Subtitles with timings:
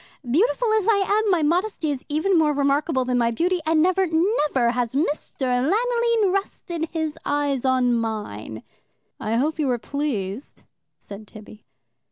[0.27, 4.07] Beautiful as I am, my modesty is even more remarkable than my beauty, and never,
[4.07, 5.41] never has Mr.
[5.61, 8.63] Lanoline rested his eyes on mine.'"
[9.19, 10.63] "I hope you were pleased,"
[10.97, 11.65] said Tibby.